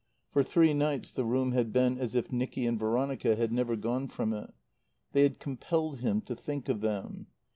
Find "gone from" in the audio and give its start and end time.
3.75-4.33